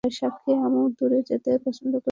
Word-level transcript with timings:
সাক্ষী, 0.19 0.51
আমিও 0.65 0.85
দূরে 0.97 1.19
যেতে 1.29 1.51
পছন্দ 1.65 1.93
করি 1.95 1.97
না। 1.97 2.09